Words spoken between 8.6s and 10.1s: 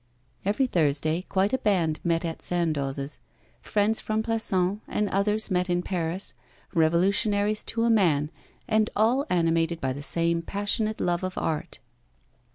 and all animated by the